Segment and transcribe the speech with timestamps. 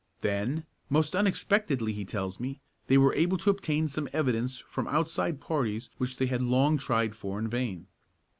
[0.21, 5.39] Then, most unexpectedly he tells me, they were able to obtain some evidence from outside
[5.39, 7.85] parties which they had long tried for in vain.